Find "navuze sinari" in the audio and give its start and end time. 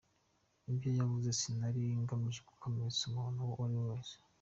0.95-1.81